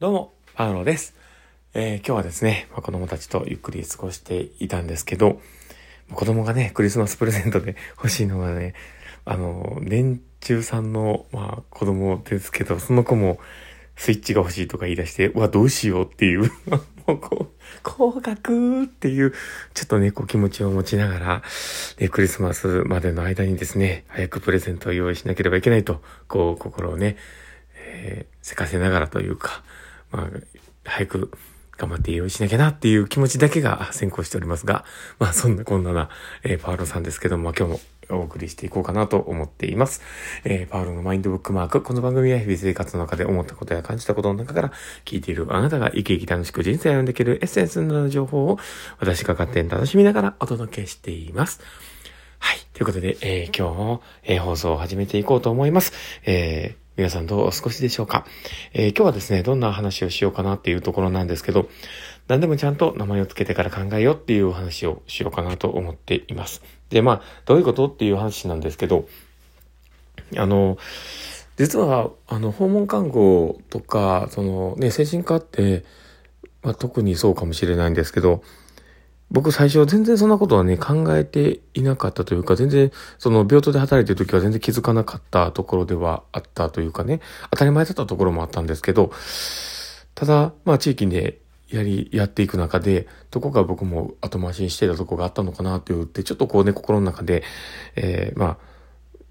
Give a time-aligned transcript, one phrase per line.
[0.00, 1.14] どうも、パウロです。
[1.74, 5.42] えー今日はですね、まあ、子供たちとゆっくり過ごしていたんですけど、
[6.14, 8.72] 子供がね、クリスマスプレゼントで 欲しいのがね、
[9.26, 13.40] あの、年中さんの、まあ、子供ですけど、その子も
[13.94, 16.50] スイッチが欲しいとか言い出して、うわ、どうしようっていう、
[17.06, 19.34] もうこう、高額っていう、
[19.74, 21.42] ちょっとね、こう気持ちを持ちながら、
[21.98, 27.18] で、クリスマスまでの間にですね、早くプレゼントを用意しなければいけないと、こう、心をね、
[27.74, 29.62] えーせかせながらというか、
[30.10, 30.30] まあ、
[30.84, 31.30] 早く
[31.76, 34.84] 頑張って用意しなきゃなっていう気持ちだけが先行しておりますが、
[35.18, 36.10] まあそんなこんなな、
[36.42, 37.80] えーパウロさんですけども、今日も
[38.10, 40.02] お送りしていこうかなと思っています。
[40.44, 41.80] えーパウロのマインドブックマーク。
[41.80, 44.72] この番組は日々生活の中で思ったことや感じたことの中から
[45.06, 48.58] 聞いているあなたが生き生き楽しく人生を歩んでいけるエッセンスなどの情報を
[48.98, 51.60] 私が勝手に楽しみながらお届けしています。
[52.40, 52.58] はい。
[52.74, 55.92] ということで、えー今日も、え放送を始めていこうと思います。
[56.26, 58.26] えー皆さんどうお過ごしでしょうか、
[58.74, 61.70] えー今日はですね、どんな話をしようかなっていうところなんですけど、
[62.28, 66.62] 何でもちゃんと名前を付けてから考えようっていうお話をしようかなと思っています。
[66.90, 69.08] で、まあ、どういうことっていう話なんですけど、
[70.36, 70.76] あの、
[71.56, 75.86] 実は、あの、訪問看護とか、そのね、精神科って、
[76.62, 78.42] まあ、特にそうかもしれないんですけど、
[79.30, 87.20] 僕最初は全然そんなことはね、考えていなかったというか、全然、その病棟で働いてる時は全然気づかなかったところではあったというかね、
[87.50, 89.12] 当たり前だったところもあったんですけど、
[90.14, 97.44] ただ、まあ地域でやり、やっていく中で、どこか僕も後回しにしてたとこがあったのかなって言って、ちょっとこうね、心の中で、
[97.94, 98.58] えーま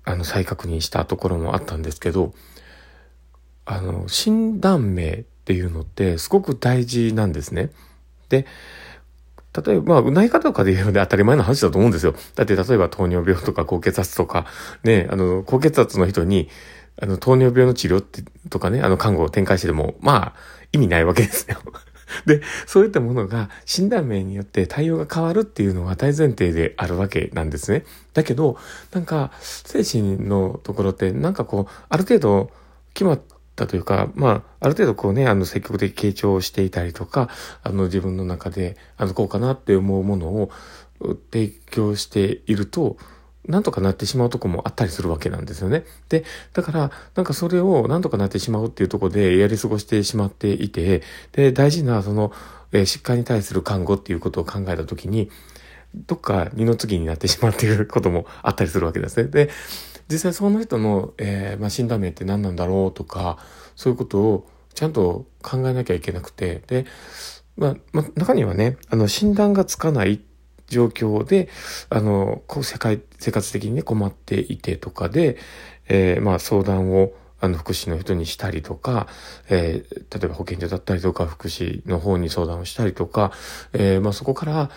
[0.06, 2.34] あ、あの、再確認したところもあったんですけど、
[3.66, 7.70] あの、診断名っていうのってすごく大事なんですね。
[8.30, 8.46] で、
[9.66, 12.14] 例えば、まあ、内科とかで言うので当たり前の話だと思うんですよ。
[12.36, 14.46] だって、例えば糖尿病とか高血圧とか、
[14.84, 16.50] ね、あの、高血圧の人に、
[17.02, 20.40] あの、糖尿病の治療って、とかね、あの、看護を展開してでも、まあ、
[20.72, 21.58] 意味ないわけですよ。
[22.26, 27.86] で、そういったものが診断名によって対応が変わるっていうのは大前提であるわけなんですね。
[28.14, 28.58] だけど、
[28.92, 32.52] なんか、精神のところって、なんかこう、ある程度
[32.94, 33.22] 決まっ
[33.60, 37.30] たというか、まあ、ある程度こうね、あの、積極的傾聴していたりとか、
[37.64, 40.52] あの、自分の中で、あの、こうかなって思うものを
[41.32, 42.98] 提供していると、
[43.48, 45.84] なんとかなってしまうとこもあったりするわけなんですよね。
[46.10, 52.32] で、だから、なんかそれをなんとかなってしまうっていうとこでやり過ごしてしまっていて、で、大事なその、
[52.72, 55.32] えー疾患に対する看護っていうことを考えたときに、
[55.96, 59.30] どっか二の次になってしまっていうこともあったりするわけですね。
[59.30, 59.50] で、
[60.12, 63.38] 実際その人の、えーまあ、診断名って何なんだろうとか、
[63.76, 66.86] そういうことをちゃんと考えなきゃいけなくて、で、
[67.58, 70.22] まあ、まあ、中にはね、あの、診断がつかない
[70.68, 71.50] 状況で、
[71.90, 75.38] あの、こう世界、生活的にね、困っていてとかで、
[75.88, 79.08] えーまあ、相談を、あの、福祉の人にしたりとか、
[79.50, 83.32] えー例えば保健所だったりとか、福祉の方に相談をしたりとか、
[83.74, 84.72] えーまあ、そこから、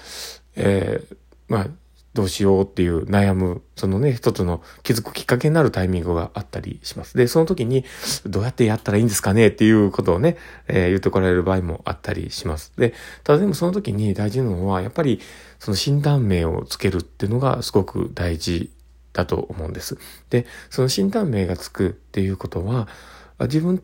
[0.56, 1.16] えー
[1.48, 1.66] まあ、
[2.14, 7.16] どうしようっていう悩む、そのね、一つの気づくきっかけになるタイミングがあったりします。
[7.16, 7.86] で、その時に、
[8.26, 10.36] どうやってやったらいいんですかねっていうことをね、
[10.68, 12.72] えー言ってこられる場合もあったりします。
[12.76, 12.92] で、
[13.24, 15.20] ただでもその時に大事なのは、やっぱり、
[15.58, 18.70] その診断名をつけるっていうのがすごく大事
[19.14, 19.96] だと思うんです。
[20.28, 22.88] で、その診断名がつくっていうことは、
[23.40, 23.82] 自分、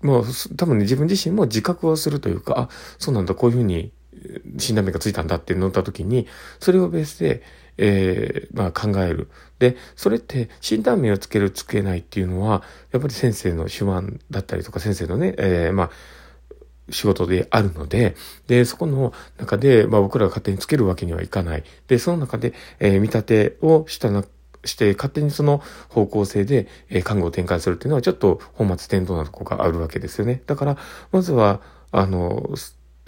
[0.00, 0.24] もう
[0.56, 2.68] 多分ね、自分自身も自覚をするというか、あ、
[2.98, 3.92] そうなんだ、こういうふうに
[4.58, 6.26] 診断名がついたんだって乗った時に、
[6.60, 7.42] それをベースで、
[7.78, 9.28] えーまあ考える。
[9.58, 12.62] で、それって診断名をつけるつけないっていうのは、
[12.92, 15.90] やっぱり先生の手腕だったりとか、先生のね、えーまあ、
[16.90, 18.14] 仕事であるので、
[18.46, 21.64] で、そこの中で、まあ僕らが勝手につけるわけにはいかない。
[21.86, 24.24] で、その中で、えー見立てをしたな、
[24.64, 30.42] して、勝手にその方向性で、えー看護を展開するっていうのは、ちょっと本末転倒なとこがあるわけですよね。
[30.46, 30.78] だから、
[31.12, 31.60] まずは、
[31.92, 32.50] あの、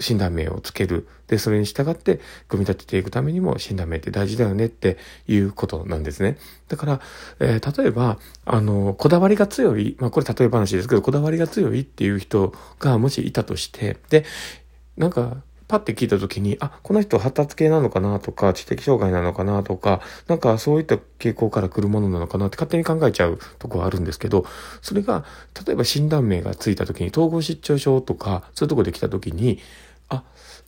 [0.01, 1.07] 診断名をつける。
[1.29, 6.39] で、それに従って、組み立てていくためにも診断名って大事だよねっていうことなんですね。
[6.69, 7.01] だから、
[7.39, 14.25] えー例えば、あの、こだわりが強い、まあこれ例え話ですけど、こだわりが強いっていう人がもしいたとして、で、
[14.97, 24.45] なんか、パッて聞いたときに、あ、この人発達系なのかなとか、知的障害なのかなとか、なんかそういった傾向から来るものなのかなって勝手に考えちゃうとこはあるんですけど、
[24.83, 25.25] それが、
[25.65, 29.61] 例えば診断名がついたときに、統合失調症とか、そういうとこで来たときに、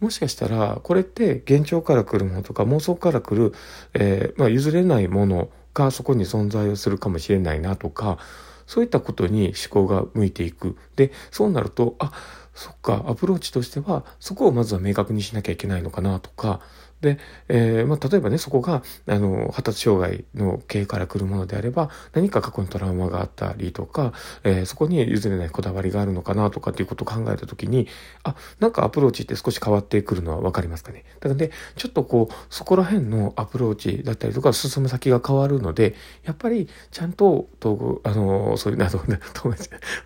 [0.02, 3.54] もしかしたら、これって幻聴から来るものとか妄想から来る、
[3.94, 8.18] えーまあ譲れないものがそこに存在をするかもしれないなとか、
[8.66, 10.76] そういったことに思考が向いていく。
[10.96, 12.12] で、そうなると、あ、
[12.52, 16.60] そっか、アプローチとしては、そこをまずは明確にしなきゃいけないのかなとか、
[17.02, 17.18] で、
[17.48, 24.12] えー、まあ、例えばね、そこが、あの、発達障害の経営から来るものであれば、何か過去にトラウマがあったりとか、
[24.44, 27.88] えー、そこに譲れないこだわりがあるのかなとかっていうことを考えたときに、
[28.22, 31.04] あ、なんかアプローチって少し変わってくるのはわかりますかね。
[31.18, 39.02] だからね、ちょっとこう、そこら辺のアプローチだったりとか、進む先が変わるので、やっぱり、ちゃんと、とあの、そういう、など、ち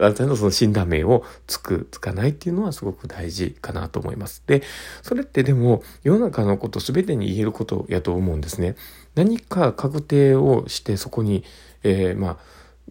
[0.02, 4.42] ゃんとその診断名をつく、つかないっていうのはすごく大事かなと思います。
[4.46, 4.62] で、
[5.02, 8.76] それってでも、世の中のこと全てに言えることやと思うんですね。
[9.14, 11.44] 何か確定をしてそこに、
[11.82, 12.36] えー、まあ、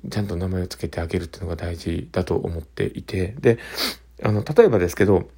[0.10, 3.60] ちゃんと名前を付けてあげるっていうのが大事だと思っていて、で、
[4.24, 5.30] あの、例えばですけど、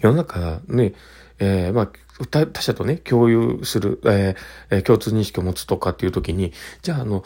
[0.00, 0.94] 世の中ね、
[1.38, 1.90] えー、まあ、
[2.26, 6.52] 他者とね、共有する、えー、共通認識を持つとかっていう時に、
[6.82, 7.24] じゃあ、あの、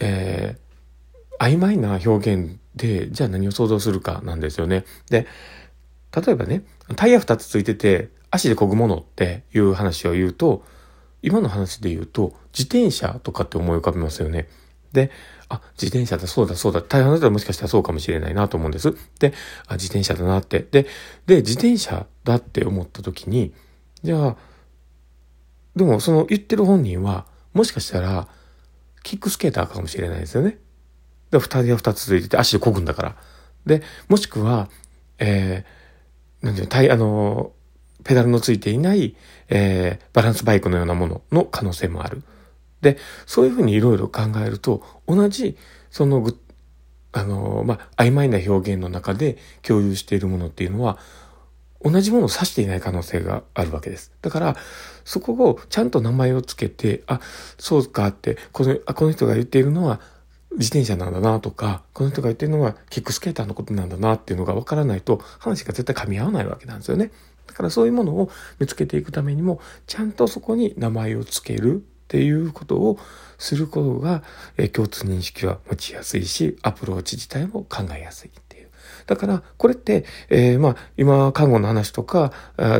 [0.00, 4.84] えー、曖昧な表現で、じゃあ何を想像するかなんですよね。
[5.10, 5.26] で、
[6.14, 6.64] 例えばね、
[6.96, 10.64] タイヤ二つついてて、足で漕ぐものっていう話を言うと、
[11.22, 14.48] 今の話で言うと、自転車とかって思い浮かびますよね。
[14.92, 15.10] で、
[15.48, 18.94] あ、自転車だ、そうだ、そうだ、大半の人はもしかしたらそうかもしれないなと思うんです。
[19.18, 19.32] で、
[19.66, 20.60] あ、自転車だなって。
[20.60, 20.86] で、
[21.26, 23.52] で、自転車だって思った時に、
[24.02, 24.36] じゃあ、
[25.76, 28.28] でもその言ってる本人は、もしかしたら、
[29.02, 30.58] キックスケーターかもしれないですよね。
[31.30, 33.16] で、二人が二つついてて足で漕ぐんだから。
[33.66, 34.68] で、もしくは、
[35.18, 37.52] えー、なんていうの、あの、
[38.04, 39.16] ペダルのついていない、
[39.48, 42.22] えー、バランスバイクのようなものの可能性もある。
[42.80, 45.56] で、そういうふうにいろいろ考えると、同じ、
[45.90, 46.38] そのぐ、
[47.12, 50.98] あの、まあ、曖昧な表現の中で共有しているものっていうのは、
[51.82, 54.12] 同じものを指していない可能性があるわけです。
[54.22, 54.56] だから、
[55.04, 57.20] そこをちゃんと名前をつけて、あ、
[57.58, 60.00] そうかって、この、あ、この人が言っているのは
[60.52, 67.12] 自転車なんだなとか、この人が言ってるのはキックスケーターのことなんだなっていうのがわからないと、話が絶対噛み合わないわけなんですよね。
[67.50, 68.30] だからそういうものを
[68.60, 72.98] 見つけていくためにも、ちゃんとそこに名前を付けるっていうことを
[73.38, 74.22] することが、
[74.56, 78.30] え共通認識は持ちやすいし、アプローチ自体も考えやすい。
[79.06, 82.32] だから、これって、えー、まあ、今、看護の話とか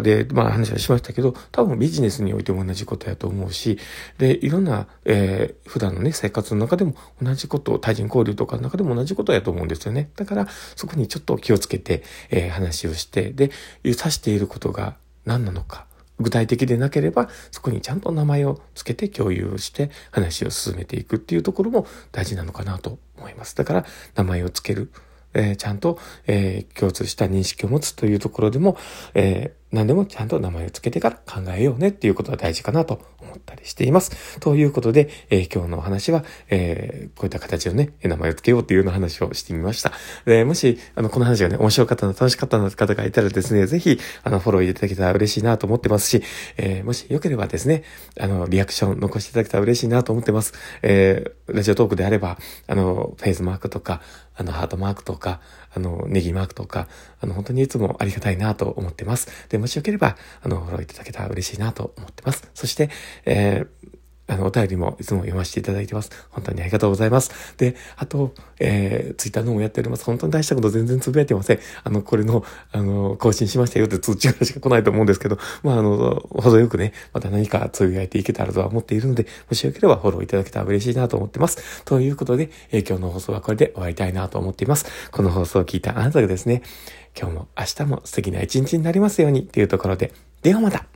[0.02, 3.78] で、まあ、話はしましたけど、多分ビジネスにおいても同じことやと思うし、
[4.18, 10.10] で、いろんな、えー、普段のね、生活の中でも同じこと、対人交流とかの中でも同じことやと思うんですよね。
[10.16, 13.50] だから、そこにちょっと気をつけて、えー、話をして、で、
[13.82, 15.86] 指していることが何なのか、
[16.20, 23.56] 具体的でなければ、そこにちゃんと名前を付けて共有して話を進めていくっていうところも大事なのかなと思います。
[23.56, 24.92] だから、名前を付ける。
[25.34, 28.76] えー、ちゃんと、えー、共通した認識を持つというところでも、
[29.14, 34.40] えー、何でもちゃんと名前を付けてから考えようねっていうことが大事かなと思ったりしています。
[34.40, 39.92] ということで、えー、今日のお話は、えー、こういった形のね、名前を付けようっていうような話をしてみました。
[40.24, 46.22] でもし、あの、この話がね、面白かったな、楽しかったな方がいたらですね、ぜひ、あの、フォローいただけたら嬉しいなと思ってますし、
[46.56, 47.84] えー、もしよければですね、
[48.18, 50.52] あの、リアクション残していただけたら嬉しいなと思ってます。
[50.82, 54.00] え、ラジオトークであれば、あの、フェイスマークとか、
[54.34, 55.40] あの、ハートマークとか、
[55.74, 56.88] あの、ネギマークとか、
[57.20, 59.28] あの、本当にいつもありがたいなと思ってます。
[59.48, 62.48] で、もしよければ、あの、フォローいただけたら嬉しいなと思ってます。
[62.54, 62.90] そして、
[63.24, 63.99] えー
[64.30, 66.10] あの、お便りもいつも読ませていただいてます。
[66.30, 67.54] 本当にありがとうございます。
[67.56, 70.04] で、あと、えー、ツイッターのもやっております。
[70.04, 71.58] 本当に大したこと全然つぶやいてません。
[71.82, 81.84] あの、これの、あの、更新しましたよって通知がしか来ないと思うんですけど、まあ、あの、程よくね、また何かつぶやいていけたらとは思っているので、もしよければフォローいただけたら嬉しいなと思ってます。
[81.84, 84.86] ということで、えー、今日の放送はこれで終わりたいなと思っています。
[85.10, 86.62] この放送を聞いたあなたがですね、
[87.18, 90.86] 今日も明日も素敵な一日になりますようにっていうところで、ではまた